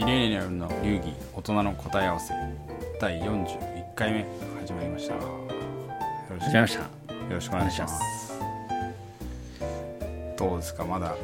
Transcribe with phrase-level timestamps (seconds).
[0.00, 2.32] ミレニアルの流儀大人の答え合わせ
[3.00, 4.26] 第41回目
[4.62, 5.14] 始まりました。
[5.14, 5.20] よ
[6.30, 7.34] ろしくよ始まりました。
[7.34, 8.40] ろしくお願いします。
[10.38, 10.84] どうですか？
[10.84, 11.14] まだ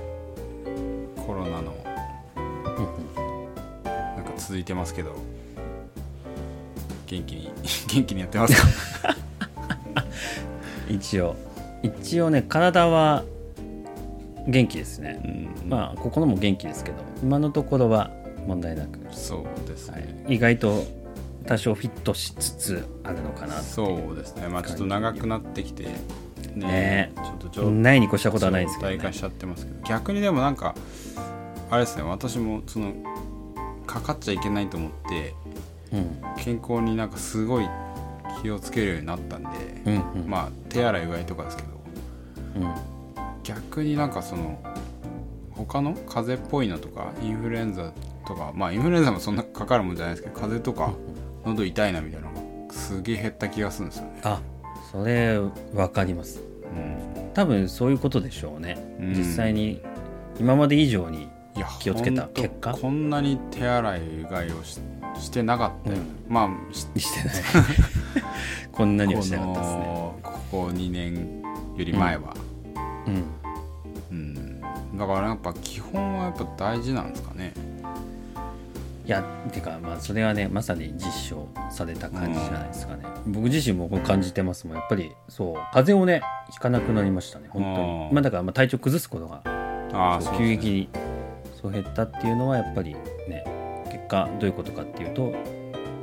[1.27, 1.75] コロナの
[3.85, 5.15] なんか続いてますけど
[7.07, 7.51] 元気に
[7.89, 9.15] 元気にやってますか？
[10.91, 11.35] 一応
[11.83, 13.25] 一応ね体は
[14.47, 15.19] 元気ですね、
[15.65, 15.69] うん。
[15.71, 18.11] まあ心も元気ですけど今のところは
[18.47, 20.01] 問題なく、そうですはい。
[20.03, 20.85] ね、意外と
[21.47, 24.49] 多少フィットしつつあるのかなそうですね。
[24.49, 25.93] まあちょっと長くなってきてね
[26.55, 27.13] ね。
[27.17, 28.99] ちょっと状ないに越したことはないですけど、ね。
[28.99, 29.83] 化し、ちゃってますけど。
[29.85, 30.75] 逆にでもなんか
[31.71, 32.03] あれですね。
[32.03, 32.95] 私もその
[33.87, 35.35] かかっちゃいけないと思って
[35.93, 36.21] うん。
[36.39, 37.69] 健康になんかすごい
[38.43, 39.49] 気をつけるようになったんで、
[39.85, 40.29] うんうん。
[40.29, 41.69] まあ手洗いうがいとかですけど。
[42.57, 42.75] うん。
[43.45, 44.59] 逆になんかその
[45.51, 47.93] 他の風邪っぽいのとかインフルエンザ
[48.27, 50.93] とかまあインフルエンザもそんなかかるもんじゃないですけど風邪とか
[51.45, 54.21] 喉痛いなみたいなのがすげえ減った気がするんですよね。
[54.25, 54.41] あ
[54.91, 56.41] それ分かります。
[56.65, 57.31] うん。
[57.33, 59.15] 多分そういうことでしょうね、うん。
[59.15, 59.83] 実際に
[60.41, 61.29] 今まで以上に
[61.81, 62.73] 気をつけた結果？
[62.73, 64.81] こんなに手洗いうがいをし
[65.19, 67.37] してなかったよ、ねまあししてない。
[68.73, 69.85] こんなにはしてなかったですね。
[70.23, 71.43] ここ2年
[71.77, 72.35] より前は、
[73.07, 73.25] うん。
[74.11, 74.61] うん。
[74.99, 77.53] だからやっぱ基本はやっぱ大事なんですかね
[79.07, 85.13] いやてかまあそれはねまさに実証された感じじゃないですかね、僕自身もこう感じてますもんやっぱり。
[85.29, 85.55] そう。
[85.73, 89.43] 風邪をねひかなくなりましたね本当あーにまあだからまあ体調崩すことが
[90.37, 90.89] 急激に
[91.61, 92.95] そう減ったっていうのはやっぱり
[93.29, 93.45] ね
[93.93, 95.23] 結果どういうことかっていうと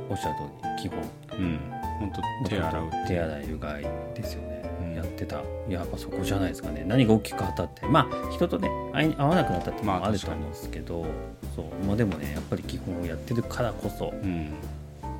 [0.08, 0.98] おっしゃる通り基本。
[1.38, 1.60] うん。
[2.00, 4.94] 本当手洗う手洗いうがいですよね、うん。
[4.94, 5.42] やってた。
[5.68, 6.84] やっぱそこじゃないですかね。
[6.86, 11.06] 何が大きく変わったってまあ人とね会い合わなくなったっていうのもまああると思うんですけど、
[11.54, 11.86] そう。
[11.86, 14.50] まあでもねやっぱり基本をやってるからこそうん。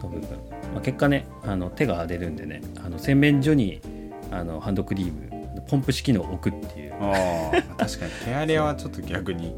[0.02, 0.28] の部分、
[0.74, 3.80] まあ、結果ねあの手が出るんでねあの洗面所に
[4.30, 6.94] あのハンドクリームポンプ式のを置くっていう。
[7.00, 8.12] ああ確かに。
[8.24, 9.54] 手荒れはちょっと逆に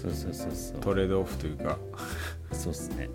[0.00, 0.12] そう。
[0.12, 1.76] そうそうそうトレードオフというか
[2.52, 3.08] そうっすね。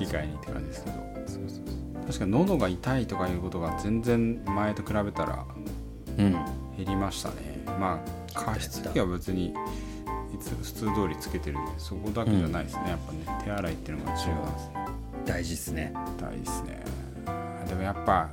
[0.00, 0.96] 引き換えにって感じですけど。
[1.26, 5.44] そうそう確かに喉が痛いとかいうことが全然前と比べたら
[6.06, 6.32] そううん。
[6.76, 7.34] 減りましたね。
[7.80, 8.02] ま
[8.34, 9.52] あ加湿器は別にい
[10.38, 14.74] つ普通通りつけてるんでそこだけじゃないですね、やっぱね手洗いっていうのが重要なんですね。
[15.26, 15.92] 大事ですね。
[16.20, 16.84] 大事ですね。
[17.68, 18.30] でもやっぱ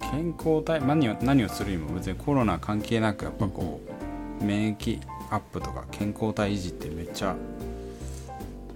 [0.00, 3.80] 健康体何を何をするにも別にコロナ関係なくやっぱこ
[4.40, 5.00] う免疫
[5.30, 7.36] アップとか健康体維持ってめっちゃ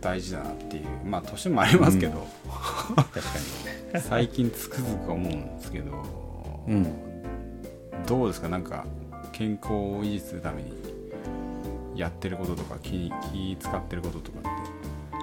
[0.00, 2.26] 大事だなっていうまあ年もありますけど、
[2.94, 3.20] 確か
[4.00, 5.90] 最近つくづく思うんですけど、
[6.66, 6.86] にうん。
[8.06, 8.48] どうですか？
[8.48, 8.84] なんか
[9.32, 10.70] 健康を維持するために
[11.96, 14.48] やってることとか気に気使ってることとかって。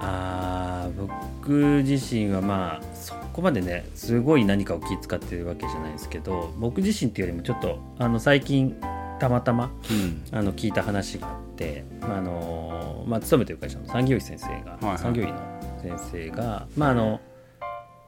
[0.00, 1.08] あー
[1.40, 8.76] 僕自身はまあそこまでねすごい何かを気遣ってるわけじゃないですけど僕自身っていうよりもちょっとあの最近
[9.18, 10.22] たまたまうん。
[10.32, 14.98] あの聞いた話があって、まああのまあ、勤めてる会社の産業医先生が、いはい。
[14.98, 15.34] 産業医の
[15.82, 17.20] 先生が、まあ、あの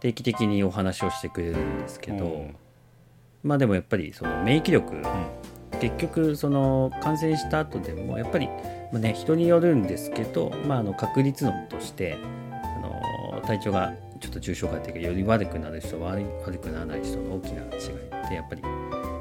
[0.01, 2.57] 定期的にお話をしてくれるんですけど、うん。
[3.45, 4.97] まあでもやっぱりその免疫力、
[5.81, 8.49] 結局その感染した後でもやっぱり、
[8.93, 12.19] まあね、人によるんですけど、まあ、あの確率論として
[12.53, 18.63] あの体調がちょっと重症化というかより悪くなる人悪い悪くならない人の大きな違いってやっぱり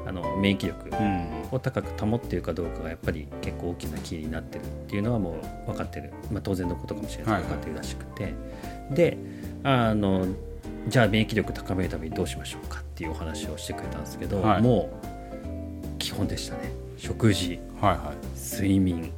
[0.06, 1.36] あの免疫力うん。
[1.52, 5.36] を高く保っているかどうかがやっぱり結構大きなキーになってるっていうのはも
[5.66, 7.34] う分かってる、まあ、当然のことかもしれない。
[7.34, 8.34] はい分かってるらしくて、
[8.90, 9.18] で
[9.62, 10.26] あの
[10.88, 14.62] じゃあ免疫力高めるためにどうしましょうかっていうお話をしてくれたんですけど、はい。
[14.62, 15.15] もう
[16.06, 16.70] 基本でしたね。
[16.96, 18.54] 食事はいはい。
[18.56, 19.12] 睡眠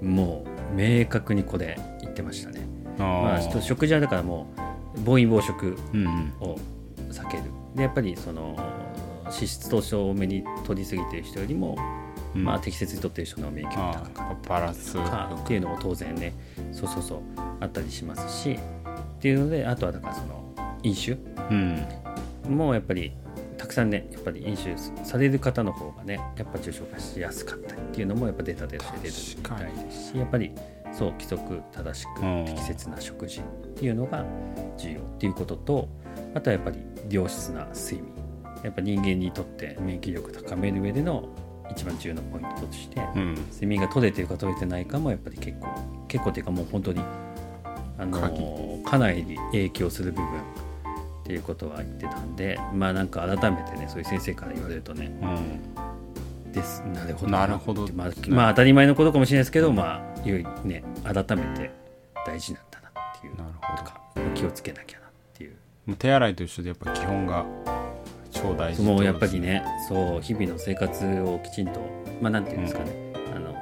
[0.00, 0.42] も
[0.72, 2.66] う明確にこれ言ってましたね。
[2.98, 4.46] あまあ食事はだからも
[4.96, 6.32] う暴飲暴食うんうん。
[6.40, 6.58] を
[7.10, 7.42] 避ける。
[7.74, 8.56] でやっぱりその
[9.24, 11.76] 脂質糖症多めに取りすぎてる人よりも、
[12.34, 12.42] うん。
[12.44, 15.02] まあ、適切に取ってる人の免疫力あが高かっあバランスっ
[15.46, 16.32] ていうのも当然ね
[16.72, 17.20] そうそうそう
[17.60, 20.54] あったりしますしっていうのであとはだからその
[20.84, 21.18] 飲酒
[21.50, 21.84] うん。
[22.48, 23.19] もやっぱりた
[23.70, 30.52] くさんねやっぱり飲酒される方の方がねやっぱ重症化しやすかったりっていうのもやっぱデータで出てるみたいですしやっぱり
[30.92, 33.42] そう規則正しくうん適切な食事っ
[33.76, 34.24] ていうのが
[34.76, 35.88] 重要っていうことと
[36.34, 36.78] あとはやっぱり
[37.08, 38.20] 良質な睡眠。
[38.62, 41.30] やっぱ人間にとって免疫力高める上での
[41.70, 43.34] 一番重要なポイントとして、うん。
[43.52, 45.68] 睡眠が取れてるか取れてないかもやっぱり結構
[46.08, 47.00] 結構っていうかもう本当に
[47.96, 48.70] あの鍵。
[48.84, 50.28] かなり影響する部分
[51.30, 57.30] っていうことは言ってたんでまあなんか改めてねそういう先生から言われるとねうんですなるほど。
[57.30, 57.86] なるほど。
[57.94, 61.70] まあ、まあ当たり前のことかもしれないですけど、まあよいね改めて
[62.26, 63.36] 大事なんだなっていう。
[63.36, 63.78] なるほど。
[63.78, 64.00] とか
[64.34, 65.52] 気をつけなきゃなっていう。
[65.86, 67.46] もう手洗いと一緒でやっぱ基本が
[68.32, 71.80] 超大事もうやっぱりねそう日々の生活をきちんと
[72.20, 73.54] まあなんていうんですかね、あの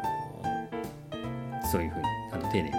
[1.71, 2.73] そういうふうにあの丁寧に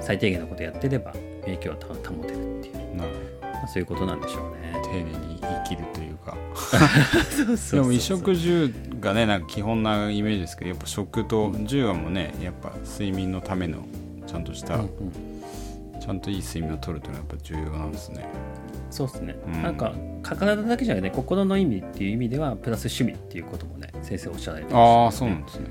[0.00, 1.12] 最低限のことやってれば
[1.44, 4.80] 免疫をた保てるっていう、なまあ、そういうことなんでしょうね。
[4.84, 6.36] 丁寧に生きるというか。
[7.72, 13.84] でも衣食住がねなんか基本なイメージですけどやっぱ食と住はもうねやっぱ睡眠のための
[14.26, 14.88] ちゃんとした、うんうん。
[16.00, 18.26] ちゃんといい睡眠をとるというのはやっぱ重要なんですね。
[18.90, 19.62] そうですね、うん。
[19.62, 25.04] なんか体だけじゃなくて心の意味っていう意味ではプラス趣味っていうこともね先生おっしゃられてましたね。
[25.04, 25.66] ああそうなんですね。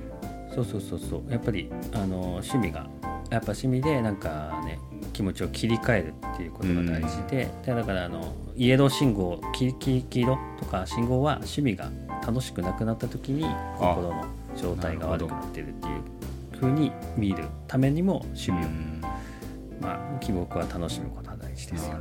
[0.53, 1.31] そうそうそうそう。
[1.31, 2.87] やっぱりあの趣味が
[3.29, 4.79] やっぱ趣味でなんかね
[5.13, 9.75] 気持ちを切り替えるっていうことが大事で,、でだからあのイエロー信号黄
[10.09, 11.91] 色とか信号は趣味が
[12.25, 13.43] 楽しくなくなった時に
[13.77, 14.25] 心の
[14.55, 16.01] 状態が悪くなってるっていう
[16.59, 19.01] 風に見るためにも趣味を、うん。
[19.79, 21.97] まあ希望は楽しむことが大事ですよ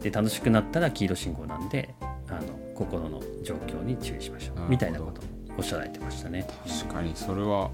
[0.00, 1.94] で楽しくなったら黄色信号なんで
[2.28, 2.40] あの
[2.74, 5.24] 心の状況に注意しましょうみたいなことを
[5.58, 6.46] おっしゃられてましたね。
[6.66, 7.70] ど確かにそれは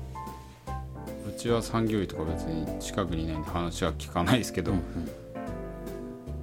[1.28, 4.84] うちは産業医とか別に近くにいないんで話は聞かないですけど、うんうん。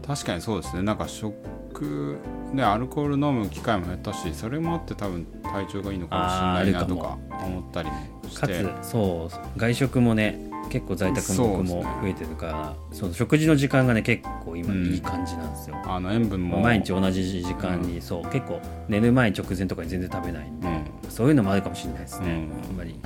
[0.06, 0.82] 確かにそうですね。
[0.84, 2.18] なんか食
[2.54, 16.60] でアルコール飲む機会も減ったしそれもあって多分体調がいいのかもしれないなとか思ったりもしかてつそう外食もね結構在宅も僕も増えてるからその食事の時間がね結構今うんいい感じなんですよ、あの塩分も。
[16.60, 21.10] 毎日同じ時間に、そう結構寝る前直前とかに全然食べないんで、うん。
[21.10, 22.70] そういうのもあるかもしれないですね、うん。
[22.70, 23.00] あんまり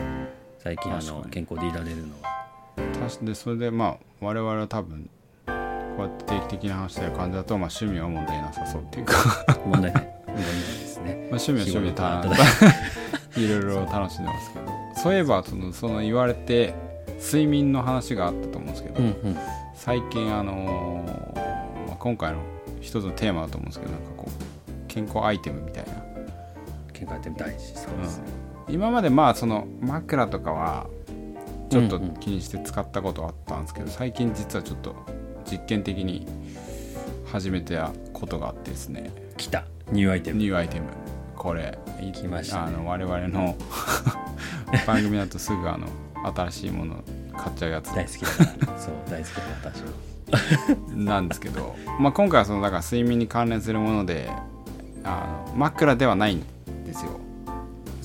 [0.64, 2.30] 最近あの健康でいられるのは。
[2.98, 5.10] たしでそれでまあ我々は多分
[5.46, 9.14] こうやって定期的に話してる感じだと、まあ、趣味は問題なさそうっていうか。
[9.68, 10.04] 問題ない。
[10.26, 10.46] 問題ないで
[10.88, 11.28] すね。
[11.30, 12.32] まあ趣味は趣味でただ
[13.36, 14.66] いろいろ楽しんでますけど。
[14.96, 16.74] そういえばそのその言われて
[17.20, 19.38] 睡眠の話があったと思うんですけど、うんうん。
[19.76, 22.38] 最近あのーまあ、今回の
[22.80, 26.04] 一つのテーマだと思うんですけどなんかこう健康アイテムみたいな。
[26.94, 30.88] 健康って大事そうですね、今までまあその枕とかは
[31.70, 32.14] ちょっとうんうん。
[32.18, 34.96] 気にして使ったことあったんですけど、最近実はちょっと
[35.50, 36.28] 実験的に
[37.26, 39.12] 始めたことがあってですね。
[39.38, 39.66] 来た。
[39.92, 40.40] ニューアイテム。
[40.40, 40.88] ニューアイテム。
[41.36, 41.78] これ。
[42.14, 42.74] 来ましたね。
[42.76, 43.56] あの我々の
[44.86, 45.88] 番組だとすぐあの
[46.36, 46.96] 新しいもの
[47.36, 47.88] 買っちゃうやつ。
[47.96, 48.28] 大好きだ
[48.78, 50.14] そう大好きだ私も。
[50.96, 54.30] なんですけど、まあ、今回はそのだから睡眠に関連するもので
[55.04, 56.44] あの枕ではないん
[56.86, 57.20] ですよ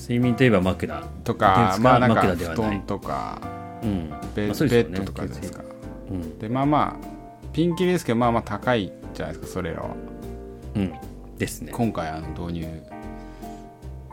[0.09, 1.03] 睡眠といえば枕。
[1.23, 3.39] とかまあなんか布団とか
[3.83, 4.09] うん。
[4.35, 5.63] ベ,、まあねベッドとかですか。
[6.09, 6.39] うん。
[6.39, 7.07] でまあまあ
[7.53, 9.89] ピンキリですけどまあまあ高いじゃないですかそれらは。
[10.75, 10.93] うん。
[11.37, 11.71] ですね。
[11.71, 12.83] 今回あの導入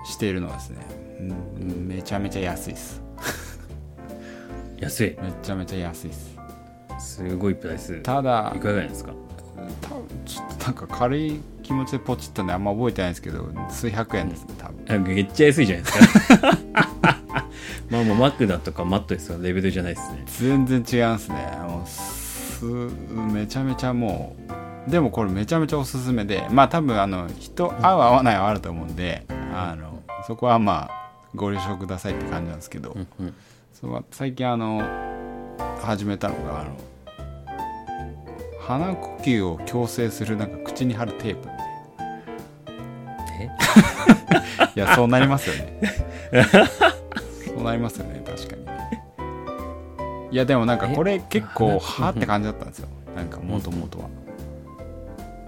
[0.05, 0.87] しているのはですね、
[1.59, 3.03] うんめちゃめちゃ安いです。
[4.79, 5.17] 安い。
[5.23, 6.37] めちゃめちゃ安いです。
[6.99, 7.97] すごいプライス。
[7.97, 9.13] いただかがですか？
[9.81, 14.85] 多分ちょっとなんか軽い気持ちでポチったんであんま覚えてないんですけど数百円ですね多分。
[14.89, 16.59] あめっちゃ安いじゃないですか。
[17.91, 20.23] まあもう枕とかマットレスのレベルじゃないですね。
[20.27, 21.37] 全然違いますね。
[21.69, 22.65] もうす
[23.33, 24.37] めちゃめちゃも
[24.87, 33.35] うでもこれめちゃめちゃおすすめでまあ多分あの人合う合わないはあると思うんで、あのそこはまあご了承くださいって感じなんですけど、うんうん。
[33.73, 34.83] その最近あの
[35.83, 36.77] 始めたのがあの
[38.67, 41.49] 鼻呼吸を矯正するなんか口に貼るテープ
[43.47, 45.81] えいやそうなりますよね。
[47.47, 48.65] そうなりますよね確かに。
[48.65, 49.03] ね
[50.31, 52.89] いやでもなんかこれ結構えはって感じだったんですよ。
[53.15, 54.09] なんかもともとは。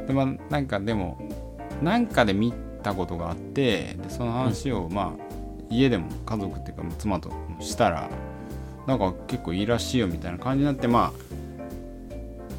[0.07, 1.19] でまあなんかでも
[1.83, 2.53] なんかで見
[2.83, 5.25] たことがあってでその話をまあ
[5.71, 8.09] 家でも家族っていうか妻としたら
[8.87, 11.29] なんか結構いいらしいよみたいな感じになってまあ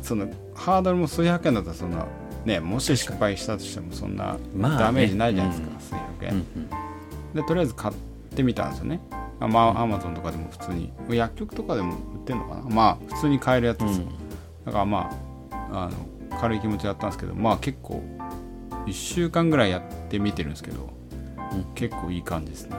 [0.04, 2.06] そのハードルも数百円だったらそんな
[2.46, 4.78] ねもし失敗したとしてもそんなまあね。
[4.78, 6.38] ダメージないじゃないですか、数百円、うん。
[6.38, 6.46] うん
[7.34, 7.94] でとりあえず買っ
[8.36, 9.00] てみたんですよね。
[9.40, 10.92] あまあアマゾンとかでも普通に。
[11.10, 12.64] 薬局とかでも売ってんのかな。
[12.64, 14.00] まあ普通に買えるやつです。
[14.00, 14.08] よ、
[14.66, 15.12] だからま
[15.52, 18.04] ああの軽い気持ちでやったんですけどまあ結構
[18.86, 20.90] 1週間ぐらいやってみてるんですけど、
[21.54, 21.66] うん。
[21.76, 22.76] 結構いい感じですね。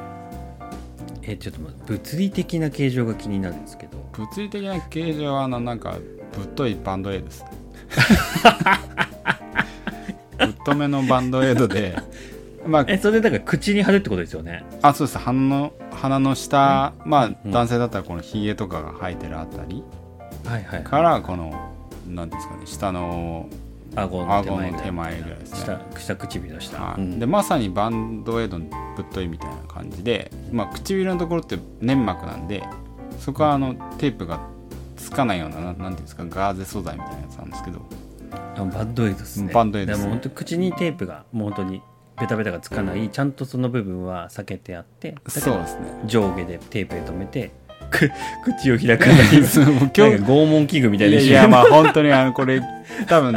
[1.23, 1.93] えちょっと待って。
[1.93, 4.05] 物理的な形状が気になるんですけど。
[4.13, 5.97] 物理的な形状はあのなんか
[6.37, 7.45] ぶっといバンドエイドです
[10.65, 11.97] ぶっとめのバンドエイドで
[12.67, 19.83] まあえそれだから口に貼るってことですよねあそうです鼻の鼻の下、まあうん男性だったらこのひげとかが生えてるあたり
[20.45, 21.73] はいはいからこの
[22.07, 23.49] なんですかね下の、
[23.95, 24.43] 顎の
[24.83, 32.63] 手前ぐらいですね下下唇の下、はいうんでまさにバンドエイドのぶっといみたいな感じで、まあ、唇のところって粘膜なんで
[33.19, 34.41] そこはあのテープが
[34.97, 37.81] つかないようなななんていうんですかガーゼ素材みたいなやつなんですけど
[38.33, 39.53] あバンドエイドですね。
[39.53, 40.05] バンドエイドですね。
[40.05, 41.83] でも本当に口にテープがもう本当に
[42.21, 45.83] ベタベタがつかないちゃんとその部分は避けてあってそうですね。
[46.05, 47.51] 上下でテープで留めて
[47.91, 48.11] く
[48.45, 51.19] 口を開かない拷問器具みたいな。
[51.19, 52.63] いやまあ本当にあのこれ
[53.07, 53.33] 多分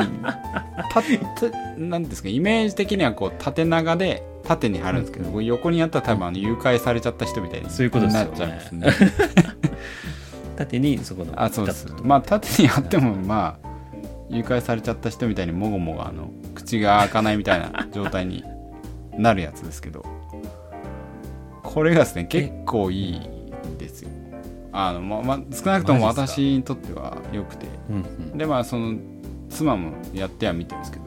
[0.92, 8.88] たたなんですかイメージ的にはこう縦長で縦に貼るんですけど、これ横にやったら多分あの誘拐されちゃった人みたいにそういうことなっちゃいますね。
[10.58, 11.88] 縦にそこのあそうです。
[12.04, 13.63] まあ縦に貼ってもまあ
[14.34, 18.44] 誘拐されちゃった人みたいにもごもごあの口が開かないみたいな状態に
[19.18, 20.04] なるやつですけど
[21.62, 24.10] これがですね結構いいんですよ。
[24.72, 27.68] あのままあ少なくとも私にとっては良くて。
[27.90, 28.00] うんう
[28.36, 28.38] ん。
[28.38, 28.98] でまあその
[29.50, 31.06] 妻もやっては見てるんですけど、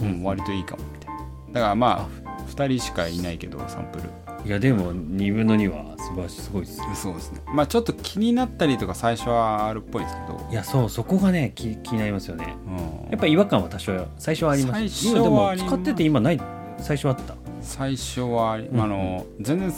[0.00, 1.20] うん、割といいかもみたいな。
[1.52, 4.04] だからまあ2人しかいないけどサンプル
[4.44, 7.40] いやでも2分の2は素晴らしいすごいですよそうですね。
[7.46, 12.56] まあちょっと気になったりとか最初はあるっぽいんですけど、いやそうそこがね気気になりますよね。
[12.66, 16.40] うん、やっぱり違和感は多少最初はあります最初は今でも使ってて今ない
[16.78, 17.34] 最初あった。
[17.60, 19.72] 最初はあり、うん全然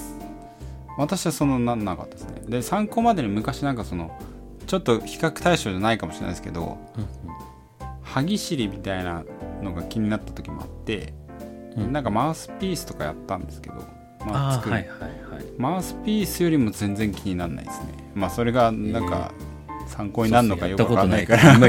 [0.98, 2.42] 私はそのなんなかったですね。
[2.46, 4.10] で参考までに昔なんかその
[4.66, 6.78] ちょっと比較対象じゃないかもしれないですけど
[8.02, 9.24] 歯ぎしりみたいな
[9.62, 11.14] のが気になった時もあって、
[11.76, 11.92] うん。
[11.92, 13.76] なんかマウスピースとかやったんですけど、
[14.26, 14.74] まあ、作る。
[14.74, 15.10] はいはいはい。
[15.58, 17.86] マウスピースよりも全然気にならないですね。
[18.14, 19.32] まあそれがなんか
[19.86, 21.58] 参考になるのかよくわかんないから。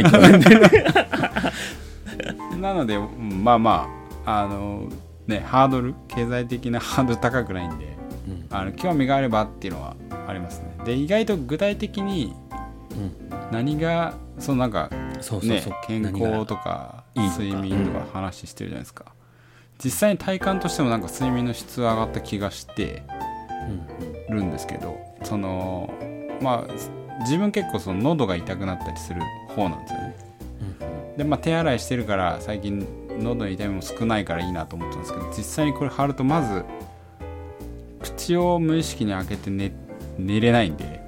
[2.60, 3.90] なのでうんまあま
[4.26, 4.88] ああの
[5.26, 8.46] ねハードル経済的な ハードル高くないんでうん。
[8.52, 9.96] あの興味があればっていうのは
[10.28, 10.78] ありますね。
[10.86, 12.34] で意外と具体的に
[12.92, 13.12] うん。
[13.52, 17.02] 何がそのなんかねそうそうそう、健康とか。
[17.16, 19.06] 睡眠とか話してるじゃないですか、
[19.84, 23.04] 実際に体感としてもなんか睡眠の質上がった気がして
[24.30, 25.94] うんるんですけどその
[26.42, 29.22] まあ自分結構その喉が痛くなったりする
[29.56, 30.16] 方なんですよね。
[31.12, 32.88] うんでまあ手洗いしてるから最近
[33.20, 36.64] 喉の痛みも少ないからいいなと思ったんですけど実際にこれ貼るとまず
[38.00, 39.72] 口を無意識に開けて寝
[40.18, 41.01] 寝れないんで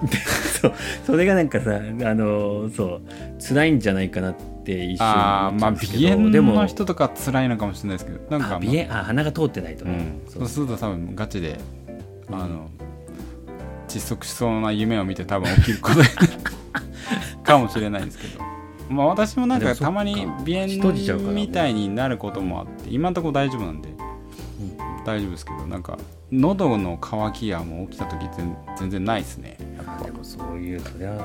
[0.60, 0.72] そう
[1.06, 3.00] それがなんかさあのそう
[3.42, 9.92] 辛いんじゃないかなって一瞬ああまあ思ったんですけ鼻炎の人とか辛いのかもしれないですけどなんか、あ鼻炎あ鼻が通ってないとね、
[10.26, 11.58] うん、そそううすると多分ガチで
[12.30, 12.70] あの
[13.88, 16.00] 窒息しそうな夢を見て多分起きること
[17.42, 18.44] かもしれないんですけど。
[18.88, 19.76] まあ私もなんかか。
[19.76, 23.88] たまに鼻炎みたいになることもあって今のところ大丈夫なんで。
[25.04, 25.98] 大丈夫ですけどなんか
[26.32, 29.56] 喉の渇きやもう起きた時全全然ないですね。
[29.76, 29.98] やっぱ。
[30.00, 31.18] あでもそういうそりゃ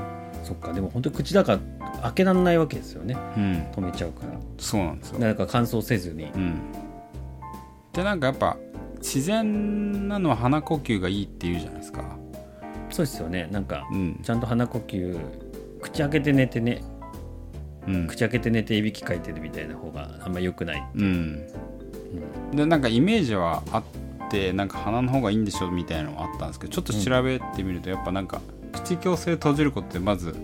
[0.44, 0.74] そっか。
[0.74, 1.60] でも本当に口だから
[2.02, 3.16] 開けられないわけですよね。
[3.38, 3.68] うん。
[3.72, 4.34] 止めちゃうから。
[4.58, 5.20] そうなんですよ。
[5.20, 6.26] だから乾燥せずに。
[6.26, 6.62] うん。
[7.94, 8.58] でなんかやっぱ
[8.98, 12.04] 自然なのは鼻呼吸がいいっていうじゃないですか。
[12.90, 13.48] そうですよね。
[13.52, 14.20] なんかうん。
[14.24, 15.20] ちゃんと鼻呼吸
[15.82, 16.84] 口開けて寝てね。
[17.88, 18.08] うん。
[18.08, 21.04] 口開けて寝ていびきかいてるみたいな方があんま良くない、う。
[21.04, 21.46] ん。
[22.54, 24.05] でなんかイメージはあって
[24.54, 28.42] なんか鼻の方がいいんでしょみたいなのはあったんですけどちょっと調べてみるとやっぱなんか
[28.74, 30.36] 口矯正閉じることでまず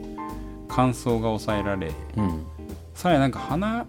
[0.70, 2.46] 乾燥が抑えられうん。
[2.94, 3.86] さらになんか鼻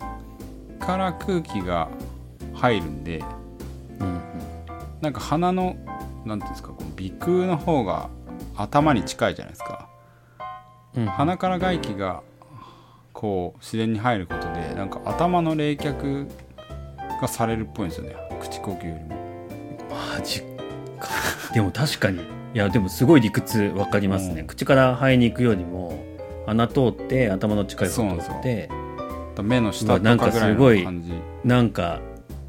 [0.81, 1.89] から空気が
[2.55, 3.23] 入るんで
[4.01, 4.21] うん
[5.01, 5.77] なんか鼻の
[6.25, 8.09] なんていうんですかこの鼻腔の方が
[8.57, 9.89] 頭に近いじゃないですか。
[10.97, 11.07] うん。
[11.07, 12.23] 鼻から外気が
[13.13, 16.29] こう自然に入ることでなんか頭の冷却
[17.21, 18.17] がされるっぽいんですよね。
[18.41, 19.22] 口呼吸よりも
[20.23, 20.41] マジ
[21.01, 21.09] か。
[21.53, 22.21] でも確かに。
[22.55, 24.47] いやでもすごい理屈わかりますね、うん。
[24.47, 26.05] 口から肺に行くよりも
[26.47, 28.69] 鼻通って頭の近い方通って
[29.43, 31.13] 目の下とかかぐらいすごいの感じ。
[31.45, 32.01] なんか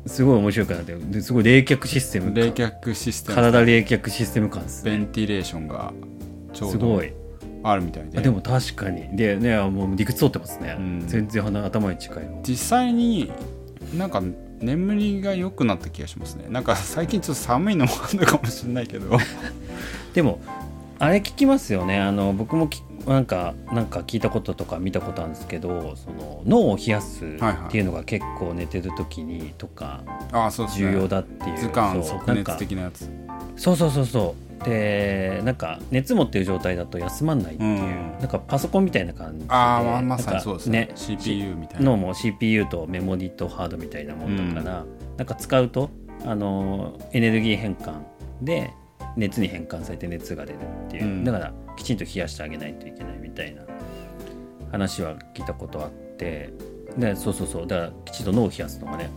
[0.05, 0.95] すごい面白くなって。
[0.95, 4.91] ですごい冷却システム冷却システム体冷却システム感ですね。
[4.91, 5.93] ベンティレーションが
[6.51, 7.13] ちょうどすごい。
[7.65, 8.19] あるみたいで。
[8.19, 9.15] あでも確かに。
[9.15, 11.03] でねもう理屈通ってますね、うん。
[11.07, 12.41] 全然鼻頭に近いの。
[12.43, 13.31] 実際に
[13.97, 14.21] なんか
[14.63, 16.45] 眠りが良くなった気がしますね。
[16.49, 19.17] なんか最近ちょっと寒いのもあるのかもしれないけど。
[20.13, 20.39] でも
[20.99, 21.99] あれ聞きますよね。
[21.99, 30.01] あの僕もきなんかなんか聞いたこととか見たことあるんですけどその脳を冷やすっていうのが結構寝てる時にとか
[30.31, 30.91] ああそうですね。
[30.91, 33.09] 重要だっていう、図鑑そう即熱的なやつ。
[33.57, 38.17] そうそうそうそうでなんか熱持ってる状態だと休まんないっていう、うん。
[38.19, 40.91] なんかパソコンみたいな感じでああまさにそうですね。
[40.95, 41.85] CPU みたいな。
[41.85, 44.85] 脳も CPU とメモリとハードみたいなもんだから、
[45.17, 45.89] なんか使うと
[46.25, 48.01] あのエネルギー変換
[48.41, 48.71] で
[49.17, 51.23] 熱に変換されて熱が出るっていう、うん。
[51.23, 53.63] だからきちんと冷やしてあげないといけないみたいな。
[54.71, 56.51] 話は聞いたことあって。
[56.97, 57.67] でそうそうそう。
[57.67, 59.09] だからきちんと脳を冷やすのがね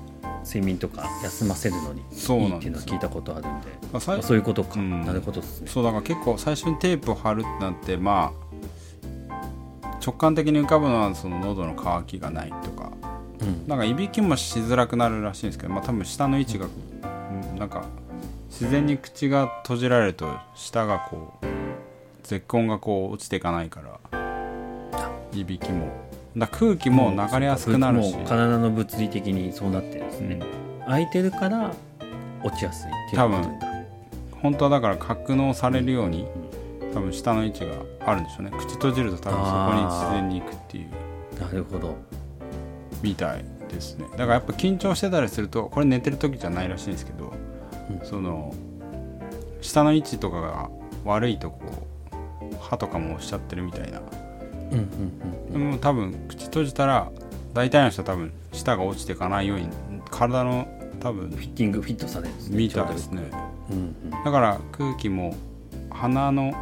[0.46, 3.68] 睡眠とか休ませるのにそういいっていうのは聞いたことあるんで。
[3.92, 5.04] あさいあそういうことか、うん。
[5.04, 5.68] なるほどですね。
[5.68, 8.32] そうだから結構最初にテープを貼るってなってま
[9.82, 12.92] あ直感的に浮かぶのはその喉の渇きがないとか。
[13.40, 13.68] うん。
[13.68, 16.68] なんかいびきもしづらくなるらしいんですけど、まあ、多分舌の位置が、う
[17.54, 17.84] んなんか
[18.48, 21.46] 自然に口が閉じられると舌がこう
[22.22, 24.00] 絶根がこう落ちていかないから
[25.32, 25.88] いびきも
[26.36, 28.14] だ空気も流れやすくなるし。
[28.14, 30.40] もう体の物理的にそうなってるんですね、
[30.84, 31.72] 空いてるから
[32.42, 33.66] 落ちやすいっていうことなんだ
[34.42, 36.28] 本当はだから格納されるように
[36.94, 37.72] 多分舌の位置が
[38.04, 38.52] あるんでしょうね。
[38.56, 41.40] 口閉じると多分そこに自然に行くっていう。
[41.40, 41.96] なるほど。
[43.02, 44.06] みたいですね。
[44.12, 47.32] だからやっぱ緊張してたりするとこれ寝てる時じゃないらしいんですけど、
[47.90, 48.06] うん。
[48.06, 48.54] その
[49.60, 50.70] 下の位置とかが
[51.04, 51.58] 悪いとこ
[52.12, 54.15] う歯とかも押しちゃってるみたいなうんうん
[54.70, 57.10] でも多分口閉じたら
[57.54, 59.68] 大体の人は多分舌が落ちていかないように
[60.10, 60.68] 体の
[61.00, 62.56] 多分フィッティングフィットされるんですね。
[62.56, 63.22] みたいですね。
[63.70, 64.10] うんうん。
[64.10, 65.36] だから空気も
[65.90, 66.52] 鼻の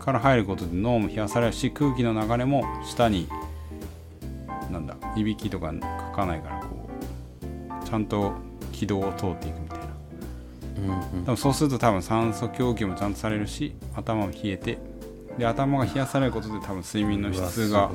[0.00, 3.28] から入ることで脳も冷やされるし空気の流れも下に
[4.70, 6.88] なんだいびきとかかかないからこ
[7.82, 8.32] うちゃんと
[8.72, 9.84] 軌道を通っていくみたいな。
[11.16, 11.36] うんうん。
[11.36, 14.78] そうすると多分酸素供給もちゃんとされるし頭も冷えて
[15.38, 17.90] で頭が冷やされることで多分睡眠の質が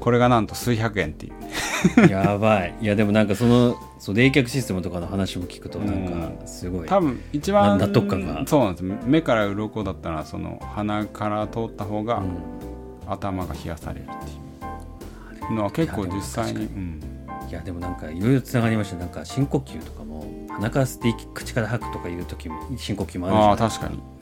[0.00, 1.36] これがなんと数百円っていう。
[2.08, 2.74] やばい。
[2.80, 6.88] いやでもなんかそのそう冷却システムとかの話も聞くとなんかすごい。
[6.88, 8.44] 多分一番な納得感が。
[8.46, 8.84] そうなんです。
[9.04, 12.56] 目から鱗だったらその鼻から通った方が、うん。
[13.08, 15.54] 頭が冷やされるっていう。
[15.54, 18.96] のは結構実際に、いやでもうん、いやでもなんかいろいろつながりました。
[18.96, 24.15] なんか深呼吸とかも鼻から吸って息口から吐くとかいう時も深呼吸もあああるじゃない確かに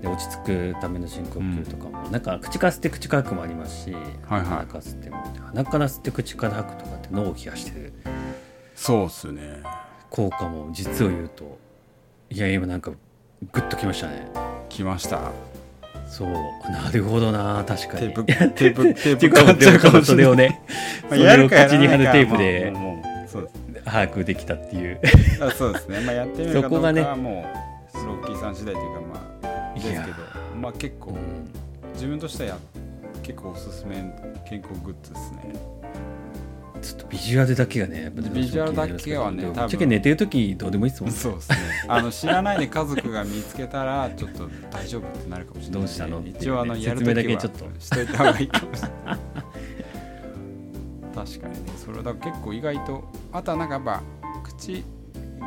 [0.00, 4.02] で落ち着くための深呼吸とかも、なんか口から吸って口から吐くもありますし、はい
[4.32, 4.44] はい。
[4.44, 5.16] 鼻から吸っても
[5.46, 7.92] 鼻から吸って口から吐くとかって脳を冷やしてる。
[8.74, 9.62] そうっすね。
[10.08, 11.58] 効果も実を言うと
[12.30, 14.28] いや今なんかグッときましたね。
[14.68, 15.32] 来ました。
[16.08, 16.30] そう。
[16.70, 18.12] なるほどな確かに。
[18.12, 20.62] テープテープ テープうかもうでも多分それをね
[21.02, 22.72] まあそれをやるかやら口に貼るないかテープで
[23.84, 25.00] 把握できたっていう。
[25.40, 26.00] あそうですね。
[26.00, 27.44] まあやってみるかどうかそこがねはも
[27.94, 29.49] うロッキーさん次第というかまあ
[29.82, 30.16] ですけど
[30.60, 32.58] まあ結構うん自分としてはや
[33.22, 33.96] 結構おすすめ
[34.48, 35.54] 健康グッズですね。
[36.80, 39.54] ちょっとビジュアルだけがねビジュアルだけはね多分。
[39.54, 41.16] ぶっちゃけ寝てる時どうでもいいですもんね。
[41.18, 41.56] そうですね。
[41.88, 45.80] あの知らないで家族が見つけたらちょっと大丈夫ってなるかもしれない。
[45.80, 47.80] どうしたの一応あのやる説明だときはけちょっと。
[47.80, 49.18] しといた方がいいかもしれない。
[51.14, 51.72] 確かにね。
[51.76, 54.02] それだ結構意外とあとはなんかやっぱ
[54.42, 54.82] 口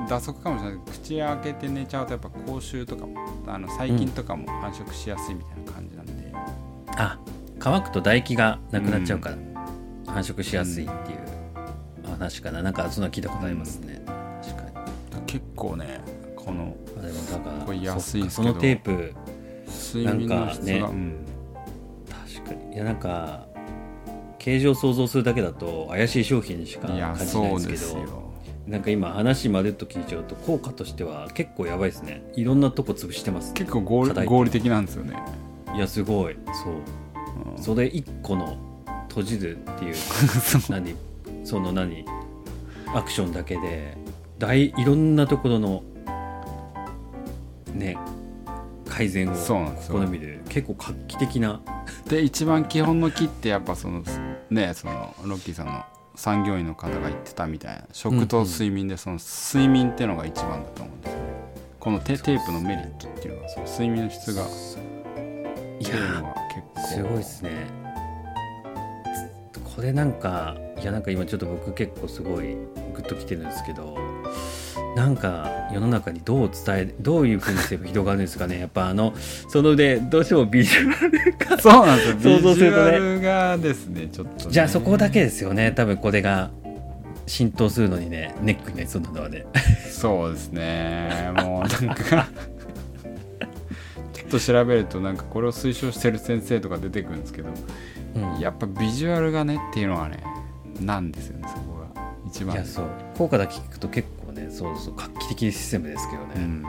[0.10, 3.16] 打足かもしれないけど口開けて寝ちゃうとやっぱ口臭とかも
[3.48, 6.14] あの細菌とかも繁殖しやすいみたいな感じなんで、
[6.98, 7.20] あ
[7.60, 9.38] 乾くと唾液がなくなっちゃうから、
[10.06, 12.62] 繁殖しやすいっていう話かな。
[12.62, 14.02] なんかそんな聞いたことありますね、
[14.42, 14.82] 確か
[15.20, 15.26] に。
[15.26, 16.02] 結構ね
[16.36, 19.14] このあでもだからこれ安いそのテープ
[19.94, 21.26] 睡眠の質が、なんかねうん。
[22.36, 22.76] 確かに。
[22.76, 23.48] いやなんか
[24.40, 28.00] 形状を想像するだけだと怪しい商品にしか感じそないんですけど。
[28.00, 28.23] うですよ
[28.68, 32.24] なんか今話まるっと聞いちゃうと効果としては結構やばいですね。
[32.36, 35.18] いろんなとこ潰してます結構合理合理的なんですよね、
[35.76, 36.38] いやすごい。
[36.64, 36.74] そう。
[37.56, 37.62] うん。
[37.62, 38.58] それ一個の
[39.10, 39.96] 閉じるっていう。
[40.70, 40.96] 何？
[41.44, 42.06] その何？
[42.96, 43.98] アクションだけで。
[44.40, 45.84] 大いろんなところの
[47.74, 47.98] ね
[48.90, 50.42] 改善を試みる。
[50.50, 51.62] 結構画期的な。
[52.08, 54.04] で一番基本の木ってやっぱその
[54.50, 55.84] ねそのロッキーさんの
[56.16, 57.84] 産業医の方が言ってたみたいな。
[57.92, 61.24] 食と睡眠でその睡眠ってのが一番だと思うんですよね。
[61.80, 64.46] このテテープのメリットっていうのはその睡眠の質がっ
[65.80, 65.96] いや
[66.78, 67.68] すごいですね。
[69.76, 72.56] これなんかいやなんか今ちょっと僕結構すごい
[72.94, 73.98] グッときてるんですけど
[74.96, 78.60] なんか世の中にどう伝えどういうふうにすれば広がるんですかね。
[78.60, 79.14] やっぱあの
[79.50, 82.38] そのでどうしてもビジュアルがそうなんですよ。
[82.38, 82.92] 想像するとね。
[82.92, 85.72] ビジュアルがですねちょっとね、じゃあそこだけですよね。
[85.72, 86.52] 多分これが
[87.26, 89.46] 浸透するのにねネックになりそうなのはね。
[89.90, 91.32] そうですね。
[91.38, 92.28] もうなんか
[94.14, 97.50] ちょっと調べるとなんかこれを推奨してる先生とか出てくるんですけど
[98.16, 98.40] うん。
[98.40, 100.24] やっぱビジュアルがねっていうのはね
[100.80, 101.88] なんですよねそこが。
[102.28, 102.56] 一番。
[102.56, 102.86] いやそう。
[103.18, 106.66] 効果だけ聞くと結構ねそうそう画期的システムですけどね、うん。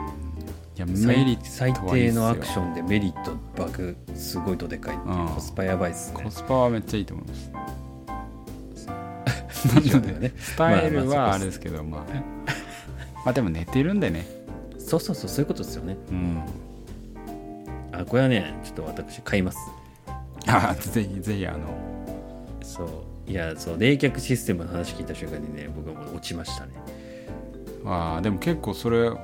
[0.75, 6.23] いやメ最リッ最トはいいっすよ低のアクションでメリット爆すごいどでかいっていコスパやばいっすね。
[6.23, 7.51] コスパはめっちゃいいと思います。
[9.75, 12.01] ビジュアルがねスタイルまあまあはあれですけどまあ。
[13.25, 14.27] まあでも寝てるんでね。
[14.77, 15.97] そうそうそうそういうことですよね。
[16.11, 16.43] うん。
[17.91, 19.57] あこれはねちょっと私買います。
[20.47, 21.59] あぜひぜひあの。
[22.61, 22.87] そう。
[23.27, 26.73] いやそう冷却システムの話聞いた瞬間にね僕はもう落ちましたね
[27.85, 29.17] あーでも結構それうん。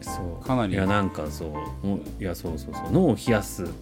[0.00, 0.46] そう。
[0.46, 0.74] かなり。
[0.74, 3.72] いやなんかそういやそうそうそう脳を冷やすって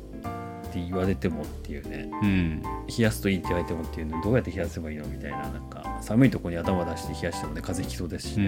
[0.74, 2.08] 言われてもっていうね。
[2.22, 2.62] うん。
[2.62, 5.38] 冷やすといいって言われてもっていうのどうやって冷やせばいいのみたいな。
[5.38, 8.46] なんか寒いところに頭出して冷やしてもね風邪ひきそうですしね、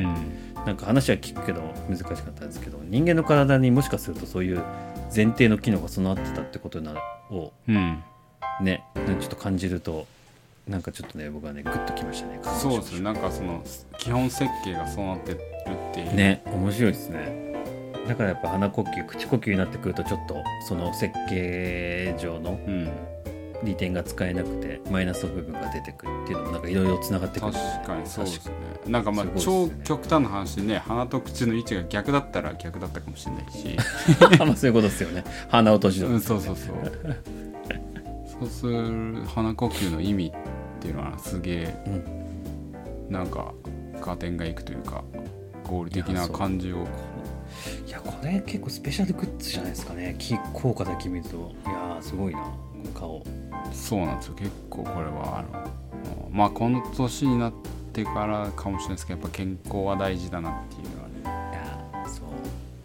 [0.57, 0.65] うん。
[0.65, 4.63] なんか話は聞くけど難しかったんですけど人間の体にもしかするとそういう
[5.15, 6.95] 前提の機能が備わってたってことな
[7.31, 8.03] をうん。
[8.61, 10.07] ねちょっと感じると
[10.69, 13.01] なんかちょっとね僕はねグッときましたねそうですね。
[13.01, 13.63] なんかその
[13.99, 15.41] 基本設計がそうなってる
[15.91, 16.15] っていう。
[16.15, 17.55] ね面白いですね。
[18.09, 22.91] だからやっぱ鼻呼吸口呼吸になってくるとちょっとその設計上のうん。
[23.65, 27.53] 利点が使えなくてマイナスの部分が出てくるっていうのもなんかいろいろつながってくる。
[27.53, 28.55] 確かにそうですね。
[28.87, 33.77] なんかまあすごい超極端な話ね鼻と口の位置が逆だったら逆だったかもしれないし。
[34.39, 35.25] まあそういうことですよね。
[35.49, 36.77] 鼻を閉じる、うんそうそうそう。
[38.41, 40.33] そうする鼻呼吸の意味
[40.85, 41.91] っていうのはすげえう
[43.09, 43.55] んなんか
[44.03, 45.03] 加点がいくというか
[45.65, 46.87] 合理的な感じを。
[47.87, 50.15] いやこれ結構スペシャルグッズじゃないですかね。
[50.19, 51.53] き効果だけ見ると。
[51.65, 52.51] いやーすごいなこ
[52.85, 53.25] の顔。
[53.73, 54.35] そうなんですよ。
[54.35, 57.53] 結構これはあのまあこの年になっ
[57.95, 61.15] てからかもしれないですけどやっぱ健康は大事だなっていうのはね。
[61.23, 62.23] いやーそ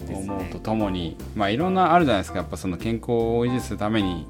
[0.05, 2.38] うです思うねとともにまあいろんなあるじゃないですか。
[2.38, 4.25] やっぱその健康を維持するために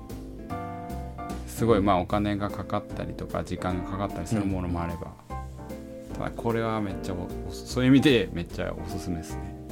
[1.59, 5.11] すごいまあお金がかかったりとか時間がかかったりするものもあれば、
[6.13, 7.15] ただこれはめっちゃ
[7.51, 9.67] そういう意味でめっちゃおすすめですね、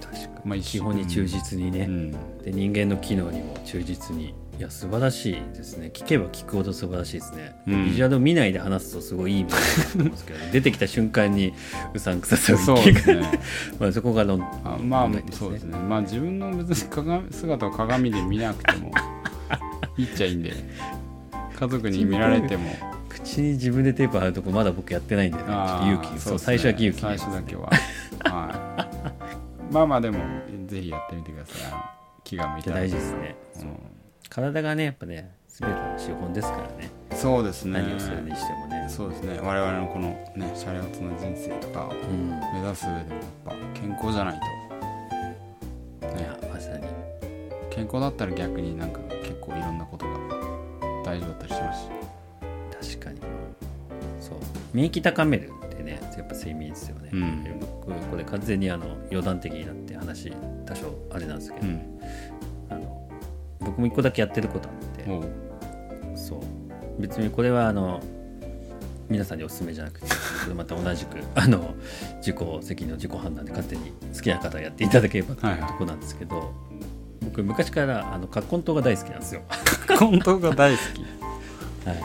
[0.00, 2.10] 確かに、まあ、一基本に忠実にね、うん。
[2.42, 4.34] で人間の機能にも忠実に。
[4.58, 5.90] いや素晴らしいですね。
[5.94, 7.84] 聞けば聞くほど素晴らしいですね、うん。
[7.86, 11.54] ビジュアルを見ないで話すとすごいいいものだと思うんですけど、 出てきた瞬間に
[11.94, 13.22] うさんくささを そうですね。
[13.78, 15.78] まあそこがのあまあねそうですね。
[15.78, 18.90] まあ自分の別に鏡姿を鏡で見なくても
[19.96, 20.52] いいっちゃいいんで
[21.62, 22.70] 家族に見られても
[23.08, 25.44] 口に自分でテープ貼るとこまだ僕やってないんでね。
[25.44, 26.38] ちょっと勇気そうね。
[26.40, 27.70] 最初だけ勇気最初だけは。
[28.24, 28.88] は
[29.70, 29.72] い。
[29.72, 30.18] まあまあでも
[30.66, 31.72] ぜひやってみてください。
[32.24, 32.76] 気が向いたら。
[32.78, 33.36] 大事ですね。
[34.28, 36.90] 体がねやっぱね全ての資本ですからね。
[37.12, 37.80] うんそうですね。
[37.80, 38.86] 何をするにしてもね。
[38.88, 39.38] そうですね。
[39.40, 42.30] 我々のこのねシャレオツな人生とかをうん。
[42.54, 44.40] 目指す上でもやっぱ健康じゃない
[46.00, 46.84] と、いね、やまさに。
[47.70, 50.12] 健康だったら逆になんか結構いろんなことが
[51.12, 52.90] 大丈夫だったりします。
[52.90, 53.20] し確かに。
[54.20, 54.38] そう。
[54.72, 57.60] 免疫高めるってねやっぱ睡眠ですよね、うん。
[57.86, 60.32] 僕これ完全にあの余談的になって話
[60.64, 62.00] 多少あれなんですけど、うん。
[62.70, 63.10] あの
[63.60, 65.04] 僕も一個だけやってることあって
[66.16, 66.40] そう。
[66.98, 68.02] 別にこれはあの
[69.10, 70.14] 皆さんにおすすめじゃなくてこ
[70.48, 71.74] れまた同じく あの
[72.18, 76.54] 自己責任の自己判断で勝手に好きな方やっていただければとはいはいいうとこなんですけど、
[77.32, 79.42] 僕昔からあの葛根湯が大好きなんですよ。
[79.98, 81.02] 本当が大好き。
[81.88, 81.98] はい、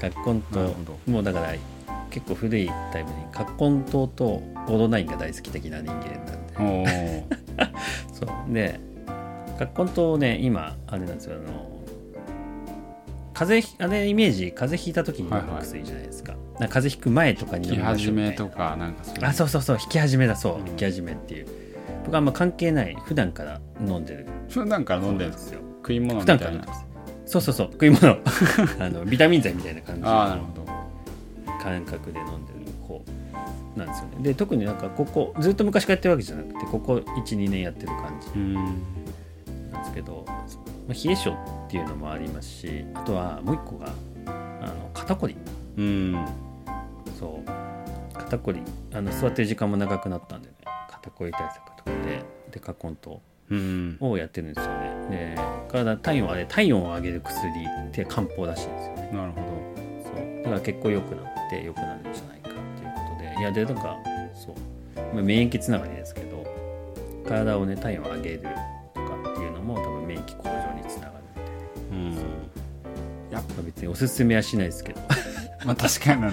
[0.00, 1.54] 葛根なるほ湯もうだから
[2.10, 6.24] 結構古いタイムに葛根湯とオードナインが大好き的な人間
[6.56, 7.26] なんで。
[8.14, 8.54] そう。
[8.54, 8.80] で
[9.58, 11.68] 葛根湯をね今あれなんですよあの
[13.34, 18.34] 風邪ひあれイメージ風邪ひいた時に飲む薬じゃないですか,、なんか風邪ひく前とかに引き飲みましょうみたいな。
[18.36, 19.14] 始めとかなんかそう。
[19.24, 19.78] あそうそうそう。
[19.80, 20.68] 引き始めだそう、うん。
[20.68, 21.46] 引き始めっていう
[22.08, 24.26] 僕はあんま関係ない普段から飲んでる。
[24.48, 25.60] 普段から飲んでるんですよ。
[25.82, 26.64] 食い物み普たいな。
[27.26, 27.68] そうそうそう。
[27.72, 28.16] 食い物。
[28.80, 30.64] あのビタミン剤みたいな感じああなるほど。
[31.62, 33.04] 感覚で飲んでる子
[33.76, 34.16] なんですよね。
[34.22, 38.54] で特になんかここずっと昔からやってるわけじゃなくてここ12年やってる感じうん。
[38.54, 41.34] なんですけど、まあ、冷え性っ
[41.68, 43.92] ていうのもありますしあとはもう一個が
[44.26, 45.36] あの肩こり。
[45.76, 46.26] うん。
[47.20, 48.14] そう。
[48.14, 48.62] 肩こり。
[48.94, 50.57] あの座ってる時間も長くなったんでね
[50.98, 53.96] 肩こり対策とかででカコンとうん。
[54.00, 55.34] をやってるんですよね。
[55.36, 55.38] で
[55.70, 57.50] 体体温あれ体温を上げる薬
[57.88, 59.10] って漢方らしいんですよね。
[59.12, 59.40] なるほ
[60.04, 60.42] そう。
[60.42, 63.40] だから結構良くなって良くなるんじゃないかっていうことで。
[63.40, 63.96] いやでなんか
[64.34, 66.44] そう、まあ、免疫つながりですけど
[67.26, 71.14] 体をね体温を上げるとかっていうのも多分免疫向上につなが
[71.94, 72.20] るんで。
[72.20, 72.22] どう
[73.30, 73.32] ん。
[73.32, 75.00] やっまあ別におすすめはしないですけど。
[75.64, 76.32] まあ確かにあの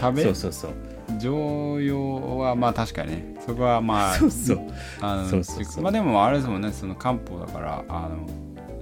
[0.00, 0.89] 食べ そうそうそう
[1.20, 3.36] 常用はまあ確かにね。
[3.46, 4.58] そこはまあそうそう。
[5.00, 8.26] あのそうそうまあでもあれですもんねその漢方だからあの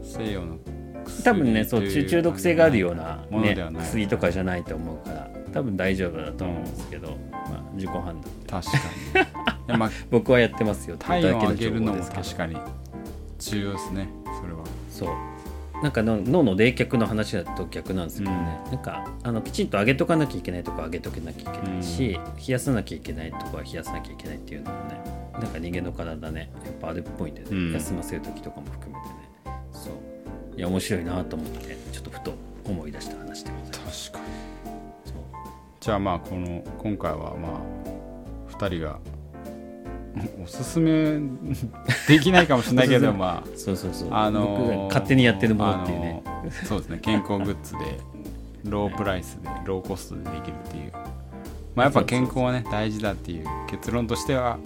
[0.02, 0.58] 西洋の
[1.04, 3.82] 薬多分ねそう中中毒性があるような、ねものではない。
[3.82, 7.14] 薬とかじゃないと思うから多分大丈夫だと思うんですけど、ま
[7.56, 8.78] あ、自己判断確か
[9.14, 9.26] に。
[9.68, 12.56] いやまあ僕はやってますよ体温を上げるのも確かに
[13.38, 14.08] 重要ですね
[14.40, 14.64] それは。
[14.90, 15.08] そう
[15.82, 25.00] なんかの脳の冷却の話だと逆なんですけどね、なんかあのきちんと上げとかなきゃいけないとこは上げとけなきゃいけないし、冷やさなきゃいけないとこは冷やさなきゃいけないっていうのもね
[25.34, 27.72] なんか人間の体ねやっぱあるっぽいんでね、うん。
[27.72, 29.14] 休ませる時とかも含めてね。
[29.72, 30.58] そう。
[30.58, 34.10] いや面白いなと思ってちょっとふと思い出した話でございます。
[34.10, 34.38] 確かに。
[35.80, 38.98] じゃあまあこの今回はまあ2人が
[40.42, 41.20] おすすめ
[42.08, 43.48] できないかもしれないけど まあ。
[43.56, 46.98] そうそうそう、あの勝手にやってるものっていうね、あのーそうですね。
[46.98, 47.78] 健康グッズで
[48.64, 50.92] ロープライスでローコストでできるっていう。
[51.74, 54.58] まあやっぱ健康はね大事だっていう結論としては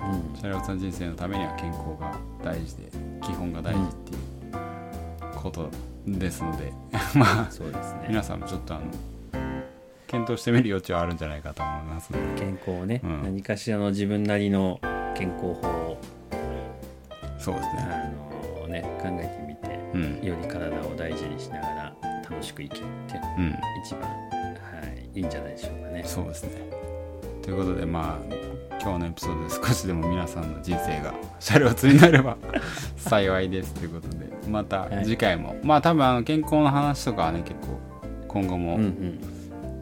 [0.00, 0.38] うん。
[0.38, 2.12] シャレオさん人生のためには健康が
[2.44, 2.82] 大事で
[3.22, 4.20] 基本が大事っていう
[5.34, 5.68] こと
[6.06, 6.72] ですので
[7.14, 8.06] まあそうですね。
[8.08, 8.84] 皆さんもちょっとあの
[10.06, 13.22] 検討してみる余地はあるんじゃないかと思いますので健康をね、うん。
[13.22, 14.80] 何かしらの自分なりの
[15.14, 15.98] 健康法を、
[17.38, 17.76] そうですね。
[17.80, 18.10] あ
[18.60, 20.26] のね、考えてみてうん。
[20.26, 21.96] より体を大事にしながら
[22.28, 23.56] 楽しく生きるっていうのがうん。
[23.84, 24.08] 一番、は
[25.14, 26.04] い、いいんじゃないでしょうかね。
[26.04, 26.50] そうですね。
[27.42, 28.34] ということでまあ
[28.82, 32.36] 今日のエピソードで少しでも皆さんの人生がシャレオツになれば
[32.98, 35.04] 幸いですということでまたはい。
[35.04, 37.78] 次回も、まあ多分あの健康の話とかはね結構
[38.26, 39.35] 今後うんうもん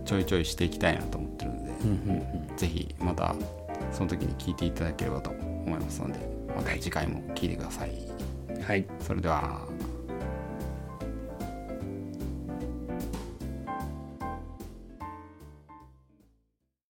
[0.04, 3.34] ちょいちょいしていきたいなと思ってるので、うんうんぜひまた
[3.92, 6.18] その時に聞いていただければと思いますので
[6.54, 7.90] また次回も聞いてください。
[7.90, 8.84] うんはい。
[9.00, 9.66] それでは